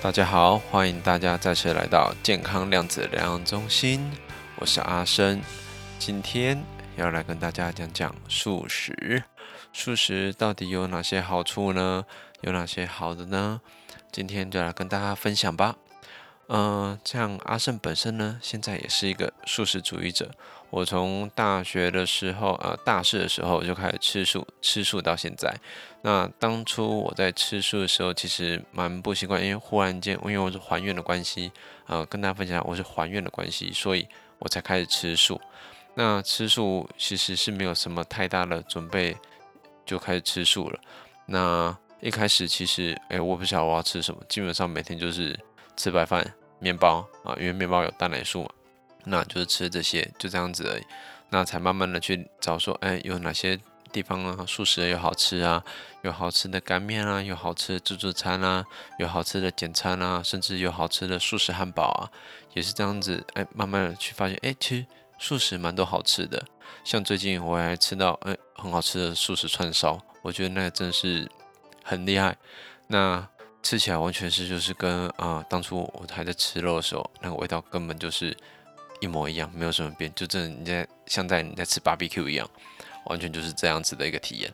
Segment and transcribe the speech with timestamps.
[0.00, 4.08] 大家好，欢迎大家再次来到健康量子疗养中心，
[4.54, 5.42] 我是阿生，
[5.98, 6.62] 今天
[6.94, 9.24] 要来跟大家讲讲素食。
[9.72, 12.04] 素食到底有哪些好处呢？
[12.42, 13.60] 有哪些好的呢？
[14.12, 15.74] 今天就来跟大家分享吧。
[16.48, 20.30] 嗯、呃，像阿胜本身呢，现在也是一个素食主义者。
[20.70, 25.54] 我从大学的时候，呃，大四的时候就开始吃素，吃素到现在。
[26.02, 31.50] 那当初我在吃素的时候，其实蛮不习惯，因为忽然间，因为我是还愿的关系，
[31.86, 34.06] 呃，跟大家分享我是还愿的关系，所以
[34.38, 35.40] 我才开始吃素。
[35.94, 39.16] 那吃素其实是没有什么太大的准备，
[39.86, 40.78] 就开始吃素了。
[41.26, 45.38] 那一开始其实，哎，我不晓得我要吃什么，基本上每天就是
[45.78, 46.34] 吃白饭。
[46.60, 48.50] 面包啊，因为面包有蛋奶素嘛，
[49.04, 50.82] 那就是吃这些，就这样子而已。
[51.30, 53.56] 那才慢慢的去找说，哎，有哪些
[53.92, 55.62] 地方啊，素食又好吃啊，
[56.02, 58.64] 有好吃的干面啊，有好吃的自助餐啊，
[58.98, 62.10] 有好吃的简餐啊，甚至有好吃的素食汉堡啊，
[62.54, 63.24] 也是这样子。
[63.34, 66.44] 哎，慢慢的去发现，哎，其实素食蛮多好吃的。
[66.82, 71.30] 像最近我还吃到，哎，很好吃的素食串烧，我觉得那个真是
[71.84, 72.36] 很厉害。
[72.88, 73.28] 那。
[73.62, 78.34] 吃起来完全是就是跟啊、当初我还在吃肉的时候，那个味道根本就是
[79.00, 82.48] 一模一样，没有什么变，就真的你在像在你在吃 BBQ 一样，
[83.06, 84.52] 完全就是这样子的一个体验。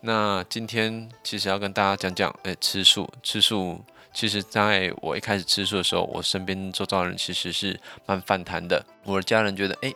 [0.00, 8.84] 那今天其实要跟大家讲讲，哎，吃素，吃素，其实在我一开始吃素的时候，我身边周遭人其实是蛮反弹的。
[9.04, 9.92] 我的家人觉得，哎，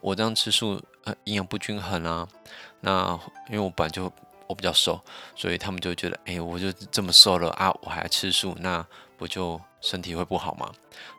[0.00, 0.80] 我这样吃素，
[1.24, 2.28] 营养不均衡啊。
[2.80, 4.12] 那因为我本来就。
[4.52, 5.00] 我比较瘦，
[5.34, 8.86] 所以他们就觉得，哎，我就这么瘦了啊，我还吃素，那
[9.16, 10.70] 不就身体会不好吗？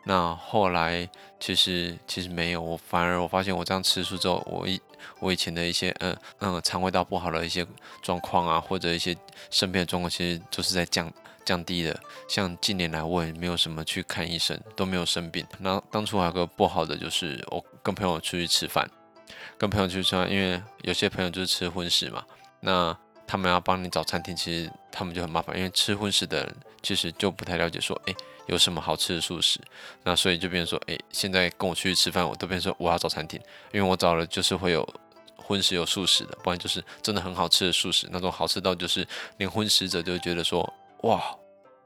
[0.04, 1.08] 那后来
[1.40, 4.80] 其实其实没有，我反而我发现我这样吃素之后，我以
[5.18, 7.66] 我以前的一些嗯嗯肠胃道不好的一些
[8.02, 9.16] 状况啊，或者一些
[9.50, 11.12] 生病的状况，其实都是在降
[11.44, 11.98] 降低的。
[12.28, 15.44] 像近年来我也没有什么去看医生，都没有生病。
[15.58, 18.88] 那当初还有个不好的就是，我跟朋友出去吃饭，
[19.58, 22.22] 跟朋友出去吃饭，因为有些朋友就是吃荤食嘛，
[22.60, 22.96] 那。
[23.26, 28.14] 他们要帮你找餐厅，其实他们就很麻烦，因为吃荤食的人其实就不太了解，说，哎，
[28.46, 29.60] 有什么好吃的素食，
[30.02, 33.40] 那所以就变成说，哎，现在跟我去吃饭，我都变成说我要找餐厅，
[33.72, 34.86] 因为我找了就是会有
[35.36, 39.06] 荤食有素食的，不然就是真的很好吃的素食，那种好吃到就是
[39.38, 41.22] 连荤食者都觉得说，哇，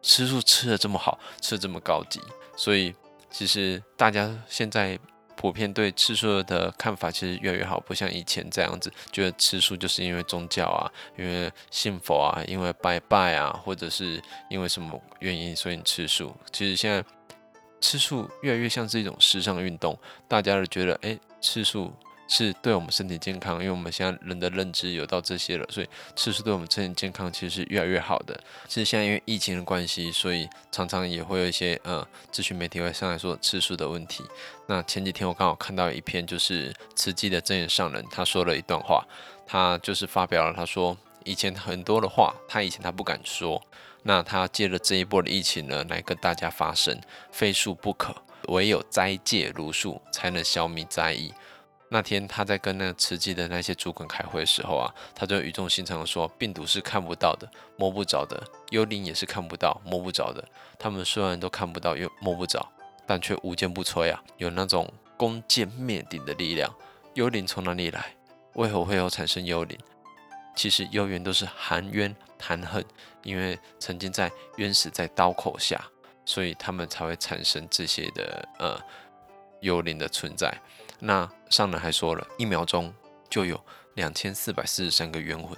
[0.02, 2.20] 吃素吃的这么好，吃的这么高级，
[2.56, 2.94] 所以
[3.30, 4.98] 其实大家现在。
[5.40, 16.34] 普遍对吃素的看法其实越来越好，不像以前这样子，觉得吃素就是因为宗教啊，因为信佛啊，因为拜拜啊，或者是因为什么原因，所以你吃素。
[16.50, 17.04] 其实现在
[17.80, 21.92] 吃素越来越像是一种时尚运动，大家都觉得，哎，吃素。
[22.28, 28.38] 是对我们身体健康，因为我们现在人的认知有到这些了，所以吃素对我们身体健康其实是越来越好的。
[28.68, 34.22] 其实现在因为疫情的关系，所以常常也会有一些呃，咨询媒体会上来说吃素的问题。
[34.66, 39.02] 那前几天我刚好看到一篇，就是慈济的证严上人他说了一段话，
[39.46, 40.94] 他就是发表了他说
[41.24, 43.62] 以前很多的话，他以前他不敢说，
[44.02, 47.00] 那他借了这一波的疫情呢，来跟大家发声，
[47.32, 48.14] 非素不可，
[48.48, 51.32] 唯有斋戒茹素才能消弭灾疫。
[51.90, 58.36] 那天他在跟那个慈济的那些主管开会的时候啊，他就语重心长的说：“病毒是看不到的，摸不着的；
[58.68, 60.46] 幽灵也是看不到，摸不着的。
[60.78, 62.70] 他们虽然都看不到又摸不着，
[63.06, 66.70] 但却无坚不摧啊，有那种攻坚灭顶的力量。
[67.14, 68.14] 幽灵从哪里来？
[68.52, 69.78] 为何会有产生幽灵？
[70.54, 72.84] 其实幽灵都是含冤含恨，
[73.22, 75.82] 因为曾经在冤死在刀口下，
[76.26, 78.78] 所以他们才会产生这些的呃
[79.60, 80.52] 幽灵的存在。”
[80.98, 82.92] 那上人还说了，一秒钟
[83.30, 83.60] 就有
[83.94, 85.56] 两千四百四十三个冤魂，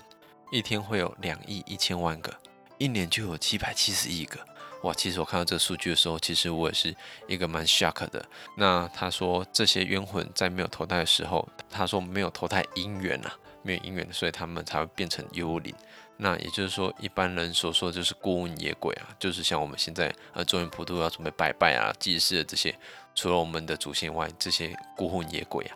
[0.53, 2.35] 一天会有两亿一千万个，
[2.79, 4.39] 一年就有七百七十亿个。
[4.83, 6.95] 哇，其实我看到这个数据的时候，其实我也是
[7.27, 8.25] 一个蛮 shock 的。
[8.57, 15.75] 那他说这些冤魂在没有投胎的时候，他说没有投胎姻缘啊，没有姻缘，所以他们才会变成幽灵。
[16.17, 22.75] 那也就是说，一般人所说就是孤魂野鬼啊，就是像我们现在呃，中元普渡要准备拜拜啊、祭祀的这些，
[23.15, 25.75] 除了我们的祖先外，这些孤魂野鬼啊，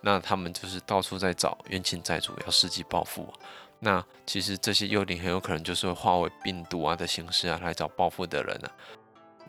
[0.00, 3.32] 那他们就是到处在找冤亲债主，要伺机报复。
[3.80, 8.70] 那其实这些幽灵很有可能就是会化为病毒啊的形式啊，来找报复的人啊。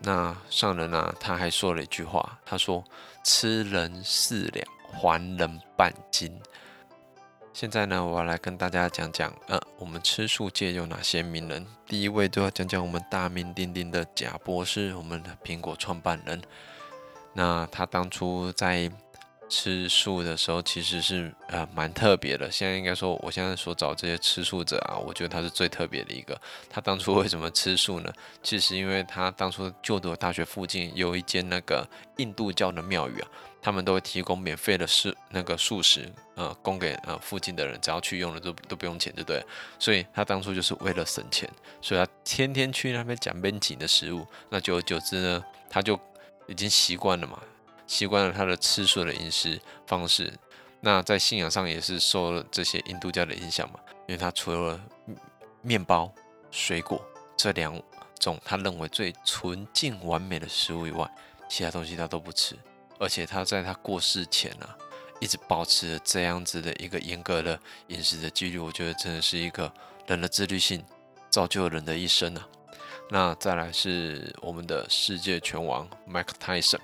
[0.02, 2.82] 那上人呢，他还说了一句话，他说
[3.22, 6.40] ：“吃人四两，还人半斤。”
[7.52, 11.66] 现在呢，我要来跟大家讲讲，呃，我们吃素界有哪些名人。
[11.84, 16.40] 第一位就要讲讲我们大名鼎鼎的贾博士，我们的苹果创办人。
[17.32, 18.90] 那他当初在
[19.48, 22.48] 吃素的时候，其实是呃蛮特别的。
[22.50, 26.40] 现在应该说，我现在所找这些吃素者啊，我觉得他是最特别的一个。
[26.68, 28.12] 他当初为什么吃素呢？
[28.44, 31.84] 其实因为他当初就读大学附近有一间那个
[32.18, 33.28] 印度教的庙宇啊，
[33.60, 39.44] 他们都会提供免费的素那个素食，呃，供给呃附近的人，只要去用了都都不用钱，对不对？
[39.80, 41.50] 所以他当初就是为了省钱，
[41.82, 44.24] 所以他天天去那边讲边境的食物。
[44.48, 45.98] 那久而久之呢，他就
[46.50, 47.40] 已经习惯了嘛。
[47.86, 50.32] 习惯了他的吃素的饮食方式，
[50.80, 53.80] 那在信仰上也是受了这些印度教的影响嘛。
[54.06, 54.80] 因为他除了
[55.62, 56.12] 面包、
[56.52, 57.04] 水果
[57.36, 57.80] 这两
[58.18, 61.08] 种他认为最纯净完美的食物以外，
[61.48, 62.56] 其他东西他都不吃。
[63.00, 64.76] 而且他在他过世前啊，
[65.18, 67.58] 一直保持着这样子的一个严格的
[67.88, 68.58] 饮食的纪律。
[68.58, 69.72] 我觉得真的是一个
[70.06, 70.84] 人的自律性
[71.28, 72.46] 造就了人的一生啊。
[73.12, 76.78] 那再来是我们的世界拳王 Mike Tyson。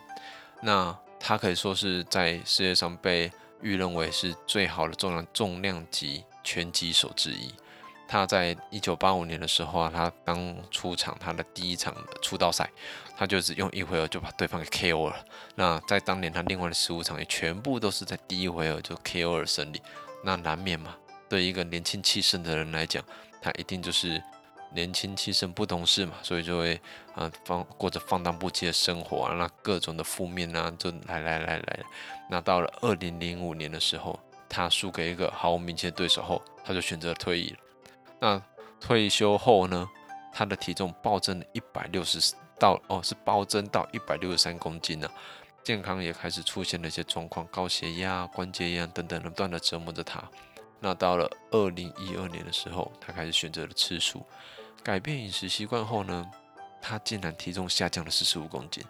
[0.61, 3.31] 那他可以说是在世界上被
[3.63, 7.55] 誉认为是最好的重量重量级拳击手之一。
[8.09, 12.69] 他在一九八五年的时候啊，他刚出场他的第一场出道赛，
[13.17, 15.25] 他就只用一回合就把对方给 KO 了。
[15.55, 19.81] 那在当年他另外的十五场也全部都是在第一回合就 KO 而胜利。
[20.25, 20.97] 那难免嘛，
[21.29, 23.05] 对一个年轻气盛的人来讲，
[23.41, 24.21] 他一定就是。
[24.73, 26.81] 年轻气盛不懂事嘛，所以就会
[27.15, 31.81] 啊放过着放荡不羁的生活啊，那各种的负面啊就来来来来。
[32.29, 34.19] 那到了二零零五年的时候，
[34.49, 37.59] 他输给一个毫无名气的对手后，他就选择退役了。
[38.21, 38.43] 那
[38.81, 39.89] 退休后呢，
[40.33, 45.09] 他的体重暴增了一百六十到哦是暴增到一百六十三公斤呢，
[45.63, 50.23] 健康也开始出现了一些状况，高血压、关节炎等等不断的折磨着他。
[50.81, 54.25] 那到了二零一二年的时候，他开始选择了吃素。
[54.83, 56.25] 改变饮食习惯后呢，
[56.81, 58.85] 他竟然体重下降了四十五公斤。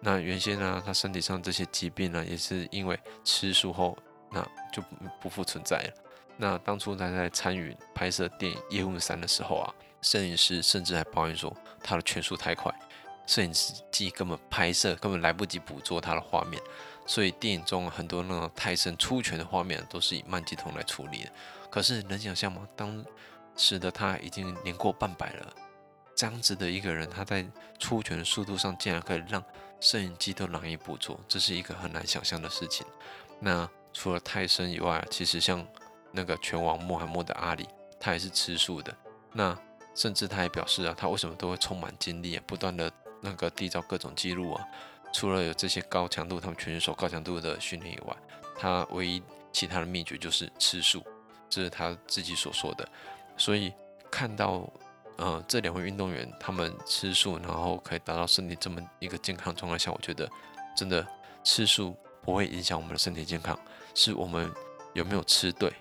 [0.00, 3.96] 那原先呢，他身体上这些疾病呢，也是因为吃素后，
[4.30, 4.82] 那就
[5.20, 5.94] 不复存在了。
[6.36, 12.72] 那当初他在参与拍摄电影《叶问三》的时候啊，摄影师甚至还抱怨说他的拳速太快，
[13.26, 13.52] 摄影
[13.90, 16.62] 机根本拍摄根本来不及捕捉他的画面，
[17.06, 21.30] 所以电影中很多那种泰森出拳的画面都是以慢镜头来处理的。
[21.70, 22.68] 可是能想象吗？
[22.76, 23.04] 当
[23.56, 25.54] 时的他已经年过半百了，
[26.14, 27.44] 这样子的一个人，他在
[27.78, 29.42] 出拳速度上竟然可以让
[29.80, 32.86] 摄影机都难以捕捉，这是一个很难想象的事情。
[33.40, 35.66] 那除了泰森以外，其实像
[36.12, 37.68] 那个拳王穆罕默德阿里，
[37.98, 38.94] 他也是吃素的。
[39.32, 39.58] 那
[39.94, 42.90] 甚至他也表示啊，他为什么都会充满精力啊，不断的
[43.24, 44.62] 那个缔造各种记录啊。
[45.12, 48.16] 除了有这些高强度，他们拳手高强度的训练以外，
[48.58, 49.22] 他唯一
[49.52, 51.02] 其他的秘诀就是吃素，
[51.48, 52.88] 这是他自己所说的。
[53.36, 53.72] 所以
[54.10, 54.68] 看到，
[55.16, 60.28] 呃，这两位运动员他们吃素，然后可以达到身体这么一个健康状态下，我觉得
[60.76, 61.06] 真的
[61.44, 63.56] 吃素不会影响我们的身体健康，
[63.94, 64.50] 是我们
[64.94, 65.72] 有没有吃对，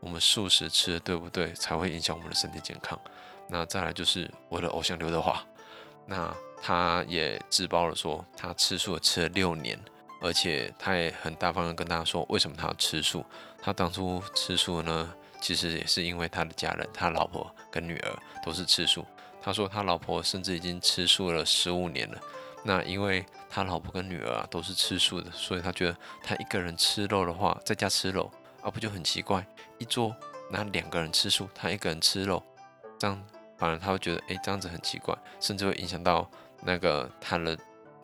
[0.00, 3.00] 我们素食吃的对不对，才会影响我们的身体健康。
[3.48, 5.42] 那再来就是我的偶像刘德华，
[6.04, 6.30] 那
[6.64, 9.76] 他也自曝了说，他吃素吃了六年，
[10.20, 13.26] 而且他也很大方的跟大家说，为什么他要吃素？
[13.60, 15.12] 他当初吃素呢？
[15.40, 19.04] 其实也是因为他的家人，他老婆跟女儿都是吃素。
[19.42, 22.20] 他说他老婆甚至已经吃素了十五年了。
[22.62, 28.30] 那因为他老婆跟女儿啊都是吃素的，所以他觉得他一个人吃肉的话，在家吃肉
[28.62, 29.44] 啊不就很奇怪？
[29.78, 30.14] 一桌
[30.48, 32.40] 那两个人吃素，他一个人吃肉，
[32.96, 33.20] 这样
[33.58, 36.30] 反而他会觉得哎这样子很奇怪，甚至会影响到
[36.64, 37.58] 那个他的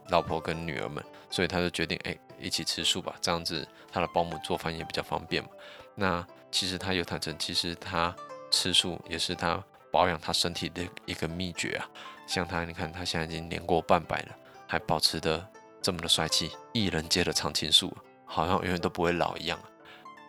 [0.09, 5.49] 老婆跟女儿们，所以他就决定哎一起吃素吧，这样子他的保姆做饭也比较方便嘛。
[5.95, 8.15] 那其实他有坦诚，其实他
[8.51, 11.89] 吃素也是他保养他身体的一个秘诀啊。
[12.27, 14.37] 像他，你看他现在已经年过半百了，
[14.67, 15.47] 还保持得
[15.81, 19.59] 这么的帅气，艺人界的常青树，好像永远都不会老一样。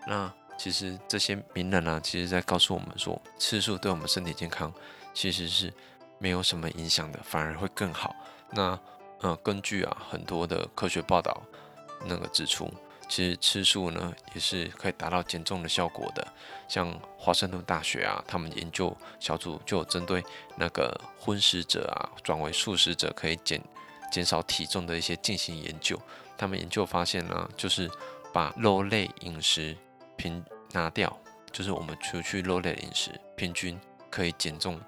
[0.07, 4.73] 那其实这些名人呢，其实在告诉我们说，吃素对我们身体健康
[5.13, 5.73] 其实是
[6.19, 8.15] 没有什么影响的，反而会更好。
[8.51, 8.79] 那
[9.21, 11.41] 呃，根据啊很多的科学报道，
[12.05, 12.71] 那个指出。
[13.11, 16.27] 其实吃素呢，也是可以达到减重的效果的。
[16.67, 20.23] 像华盛顿大学啊，他们研究小组就有针对
[20.55, 23.59] 那个荤食者啊转为素食者可以减
[24.11, 25.99] 减少体重的一些进行研究。
[26.37, 27.89] 他们研究发现呢，就是
[28.31, 29.75] 把肉类饮食
[30.15, 31.19] 平拿掉，
[31.51, 33.75] 就是我们除去肉类饮食，平均
[34.11, 34.79] 可以减重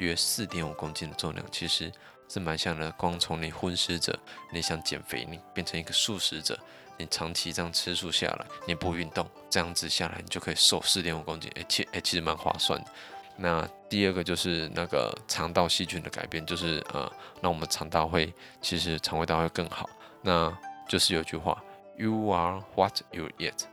[0.00, 1.44] 约四点五公斤的重量。
[1.50, 1.92] 其实
[2.28, 2.90] 是蛮像的。
[2.92, 4.18] 光从你荤食者，
[4.52, 6.58] 你想减肥，你变成一个素食者。
[6.98, 12.90] 你长期这样吃素下来，你不运动，这样子下来，你就可以瘦四点五公斤，哎，其哎其实蛮划算的。
[13.38, 18.30] 那第二个就是那个肠道细菌的改变，就是呃，让我们肠道会
[18.60, 19.88] 其实肠胃道会更好。
[20.20, 20.54] 那
[20.86, 21.64] 就是有句话
[21.96, 23.64] ，You are what you eat，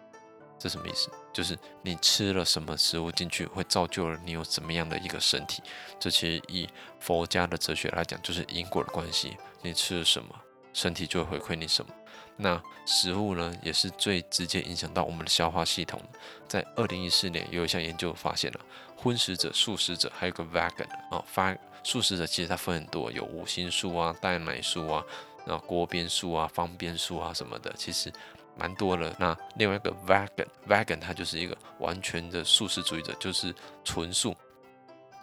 [0.57, 1.11] 这什么意思？
[1.37, 5.61] 就是你吃了什么食物进去，会造就了你有什么样的一个身体。
[5.99, 6.67] 这其实以
[6.99, 9.37] 佛家的哲学来讲，就是因果的关系。
[9.61, 10.33] 你吃了什么，
[10.73, 11.93] 身体就会回馈你什么。
[12.37, 16.01] 那食物呢，也是最直接影响到我们的消化系统。
[16.47, 18.59] 在二零一四年，有一项研究发现了，
[18.95, 25.03] 荤食者、素食者，还有个 vegan 啊，发素食者其实它分很多，有五星素啊、蛋奶素啊。
[25.45, 28.11] 那锅边素啊、方便素啊什么的，其实
[28.57, 29.15] 蛮多的。
[29.19, 34.35] 那另外一个 vegan，vegan 他就是一个完全的素食主义者，就是纯素，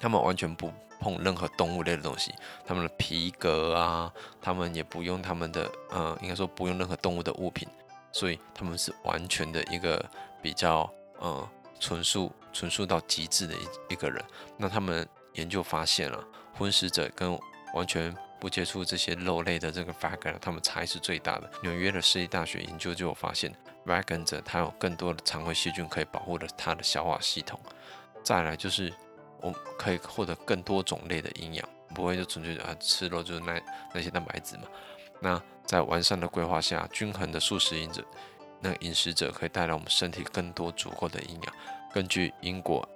[0.01, 2.33] 他们完全不碰任何动物类的东西，
[2.65, 7.69] 他们的皮革啊，他们也不用他们的，呃，应该说不用任何动物的物品，
[8.13, 10.03] 所以他们是完全的一个
[10.41, 10.89] 比较，
[11.19, 11.49] 呃，
[11.81, 14.25] 纯素、纯素到极致的一一个人。
[14.57, 16.25] 那他们研究发现了，
[16.55, 17.39] 荤食者跟
[17.75, 21.51] 完全不接触这些肉类的这个 vegan，他们差异是最大的。
[21.63, 23.55] 纽约的市立大学研究就有发现
[23.87, 27.59] ，vegan 者他有更多的肠胃细菌可以保护了他的消化系统。
[28.23, 28.93] 再来就是，
[29.41, 33.61] 我们可以获得更多种类的营养，不会就纯粹啊吃肉就是那
[33.95, 34.65] 那些蛋白质嘛。
[35.21, 38.05] 那在完善的规划下，均衡的素食饮者，
[38.61, 41.55] 那饮食者可以带来我们身体更多足够的营养。
[41.93, 42.87] 根据英国。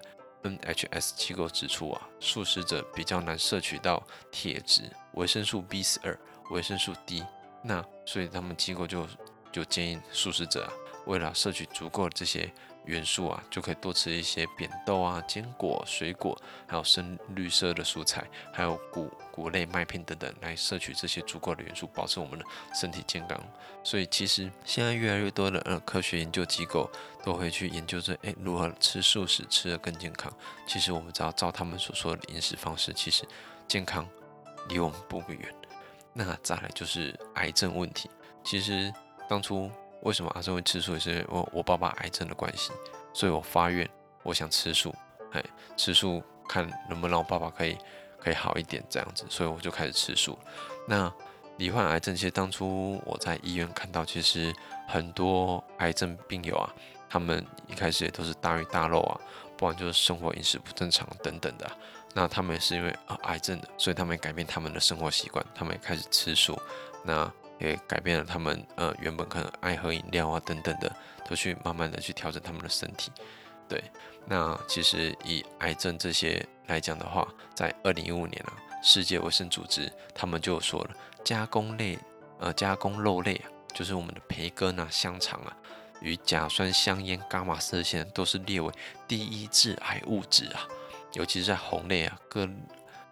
[0.43, 4.83] NHS 机构指出啊，素食者比较难摄取到铁质、
[5.15, 6.19] 维生素 B 十二、
[6.51, 7.25] 维生素 D，
[7.63, 9.07] 那所以他们机构就
[9.51, 10.73] 就建议素食者啊，
[11.07, 12.53] 为了摄取足够的这些。
[12.89, 23.39] 元素啊，就可以多吃一些扁豆啊、坚果、水果，还有深绿色的蔬菜，还有谷谷类、麦片等等，来摄取这些足够的元素，保持我们的身体健康。
[23.85, 26.91] 所以其实现在越来越多的呃科学研究机构
[27.23, 30.33] 都会去研究这诶如何吃素食吃得更健康。
[30.67, 33.25] 其实我们只要照他们所说的饮食方式，其实
[33.69, 34.09] 健康
[34.69, 35.55] 离我们不远。
[36.15, 38.09] 那再来就是癌症问题，
[38.43, 38.91] 其实
[39.29, 39.71] 当初。
[40.03, 40.95] 为什么阿生会吃素？
[40.95, 42.71] 也是因为我我爸爸癌症的关系，
[43.13, 43.89] 所以我发愿
[44.23, 44.95] 我想吃素，
[45.33, 45.43] 哎，
[45.77, 47.77] 吃素看能不能让我爸爸可以
[48.19, 50.39] 可以好一点这样子，所以我就开始吃素。
[50.87, 51.13] 那
[51.57, 54.55] 罹患癌症，其实当初我在医院看到，其实
[54.87, 56.73] 很多癌症病友啊，
[57.11, 59.21] 他们一开始也都是大鱼大肉啊，
[59.57, 61.69] 不然就是生活饮食不正常等等的。
[62.15, 66.57] 那他们也是因为啊癌症的，所以他们也改变他们的生活习惯，他们也开始吃素。
[67.03, 70.95] 那也改变了他们，呃，原本可能爱喝饮料啊等等的，
[71.29, 73.11] 都去慢慢的去调整他们的身体。
[73.69, 73.83] 对，
[74.25, 80.91] 那其实以癌症这些来讲的话，在二零一五年啊，世界卫生组织他们就说了，
[81.25, 81.99] 加工类，
[82.39, 85.55] 呃，加工肉类啊，就是我们的培根啊、香肠啊，
[86.01, 88.73] 与甲酸香烟、伽马射线都是列为
[89.07, 90.67] 第一致癌物质啊，
[91.13, 92.59] 尤其是在红类啊，更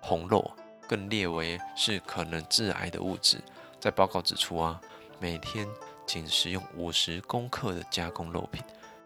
[0.00, 0.50] 红肉
[0.88, 3.38] 更列为是可能致癌的物质。
[3.86, 4.80] 在报告指出啊，
[5.20, 5.64] 每天
[6.04, 8.60] 仅食用五十公克的加工肉品，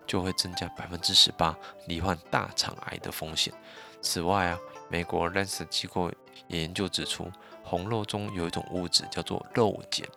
[0.06, 1.54] 就会增加百分之十八
[1.86, 3.52] 罹患大肠癌的风险。
[4.00, 4.58] 此外啊，
[4.88, 6.10] 美国 l a n c e 机构
[6.48, 7.30] 也研究指出，
[7.62, 10.08] 红肉中有一种物质叫做肉碱，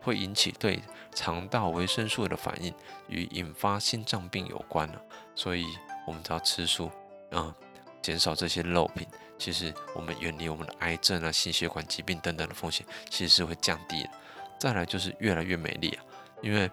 [0.00, 0.80] 会引起对
[1.14, 2.72] 肠道维生素的反应，
[3.08, 5.02] 与引发心脏病有关了。
[5.34, 5.66] 所以，
[6.06, 6.86] 我们只要吃素，
[7.32, 7.54] 啊、嗯，
[8.00, 9.06] 减少这些肉品。
[9.38, 14.10] 其实我们远离我们的癌症啊、心血管疾病等等的风险，其实是会降低的。
[14.58, 16.04] 再来就是越来越美丽啊，
[16.42, 16.70] 因为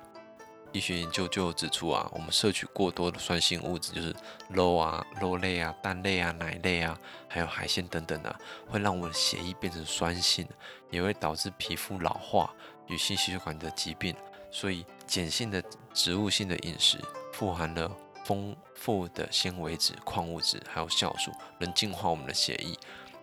[0.71, 4.15] 医学研究就指出啊，我们摄取过多的酸性物质，就是
[4.47, 8.35] 肉啊、肉类啊、蛋类啊、奶类啊，还有海鲜等等的，
[8.67, 10.47] 会让我们的血液变成酸性，
[10.89, 12.51] 也会导致皮肤老化
[12.87, 14.15] 与心血管的疾病。
[14.49, 15.61] 所以碱性的
[15.93, 16.97] 植物性的饮食
[17.33, 17.91] 富含了。
[18.23, 22.75] 丰富的纤维质、矿物质还有酵素，能净化我们的血液。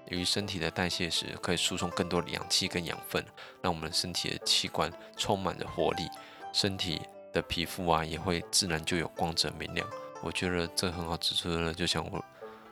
[0.06, 3.24] 由于身体的代谢时，可以输送更多的氧气跟养分，
[3.62, 6.08] 让我们身体的器官充满着活力。
[6.52, 7.00] 身体
[7.32, 9.86] 的皮肤啊，也会自然就有光泽明亮。
[10.20, 12.24] 我觉得这很好指出的，就像我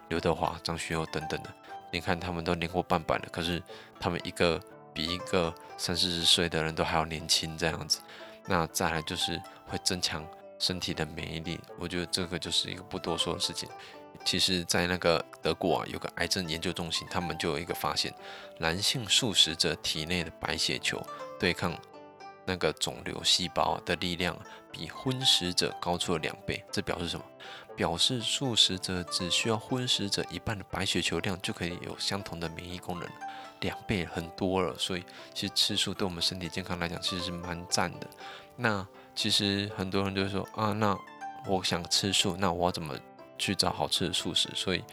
[0.08, 1.54] 刘德华、张学友等等的，
[1.92, 3.62] 你看他们都年过半百了，可是
[4.00, 4.60] 他们一个
[4.92, 8.00] 比一个三四十岁的人都还要年轻，这样子。
[8.46, 10.26] 那再来就是会增强。
[10.58, 13.68] 身体的免疫力，我觉得这个就是一个不多说的事情。
[14.24, 18.12] 其实，在那个德国啊，有个癌症研究中心，他们就有一个发现：
[18.58, 21.00] 男性素食者体内的白血球
[21.38, 21.72] 对抗
[22.44, 24.36] 那个肿瘤细胞的力量，
[24.72, 26.64] 比荤食者高出了两倍。
[26.72, 27.24] 这表示什么？
[27.76, 33.08] 表示素食者只需要荤食者一半的白血球量，就可以有相同的免疫功能，
[33.60, 34.76] 两倍很多了。
[34.76, 38.06] 所以，其实吃素对我们身体健康来讲，其实是蛮赞的。
[38.56, 38.84] 那。
[39.18, 40.96] 其实很多人都说啊，那
[41.44, 42.96] 我想吃素，那我怎么
[43.36, 44.48] 去找好吃的素食？
[44.54, 44.84] 所以，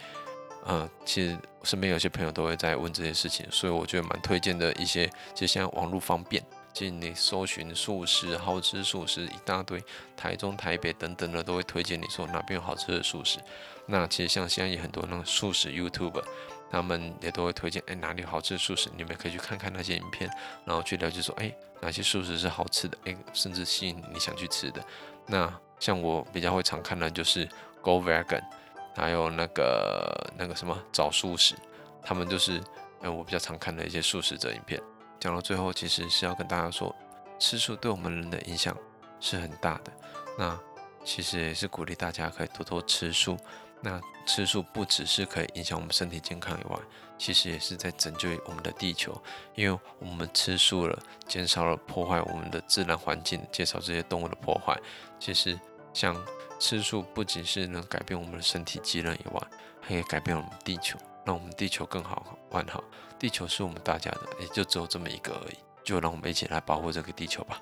[0.66, 9.80] 呃，其实身边有些朋友都会在问这些事情，所以我觉得蛮推荐的一些，就像网络方便，进你搜寻素食、好吃素食一大堆，
[10.18, 13.38] 台中、台北等等的都会推荐你说哪边有好吃的素食。
[13.86, 16.20] 那其实像现在也很多那种素食 YouTube，
[16.72, 20.28] 他们也都会推荐，哎，哪里有好吃的素食，你们可以去看看那些影片，
[20.66, 24.84] 然后去了解说，哎，哪些素食是好吃的，哎，甚至吸引你想去吃的。
[25.28, 27.48] 那像我比较会常看的就是
[27.82, 28.44] Go Vegan，
[28.96, 31.56] 还有那个那个什么找素食，
[32.02, 32.62] 他们就是，
[33.02, 34.82] 哎，我比较常看的一些素食者影片。
[35.20, 36.96] 讲到最后，其实是要跟大家说，
[37.40, 38.76] 吃素对我们人的影响
[39.20, 39.92] 是很大的。
[40.38, 40.58] 那
[41.04, 43.38] 其实也是鼓励大家可以多多吃素。
[43.86, 46.80] 那吃素不只是可以影响我们身体健康以外，
[47.20, 49.16] 其实也是在拯救我们的地球。
[49.54, 54.76] 因为我们吃素了，减少了破坏我们的自然环境，减少这些动物的破坏。
[55.20, 55.60] 其实
[55.94, 56.20] 像
[56.58, 59.40] 吃素不仅是能改变我们的身体机能以外，
[59.80, 60.98] 还可以改变我们地球。
[61.24, 62.84] 让我们地球更好，完好。
[63.20, 65.58] 地球是我们大家的，也就只有这么一个而已。
[65.84, 67.62] 就让我们一起来保护这个地球吧，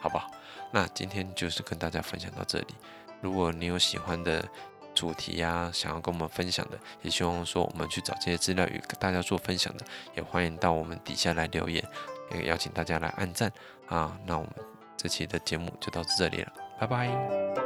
[0.00, 0.30] 好不好？
[0.72, 2.74] 那今天就是跟大家分享到这里。
[3.20, 4.46] 如果你有喜欢的
[4.96, 9.84] 主题呀、想要跟我们分享的，也希望说我们去找这些资料与大家做分享的，
[10.16, 11.84] 也欢迎到我们底下来留言，
[12.32, 13.52] 也邀请大家来按赞
[13.86, 14.18] 啊。
[14.24, 14.52] 那我们
[14.96, 17.65] 这期的节目就到这里了，拜拜。